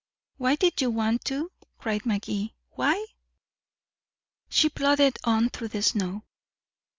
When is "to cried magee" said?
1.25-2.55